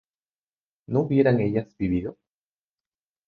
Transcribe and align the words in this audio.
¿no 0.87 1.01
hubieran 1.01 1.39
ellas 1.41 1.77
vivido? 1.77 2.17